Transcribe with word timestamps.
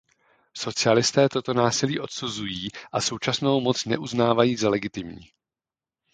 Socialisté 0.53 1.29
toto 1.29 1.53
násilí 1.53 1.99
odsuzují 1.99 2.69
a 2.91 3.01
současnou 3.01 3.61
moc 3.61 3.85
neuznávají 3.85 4.55
za 4.55 4.69
legitimní. 4.69 5.27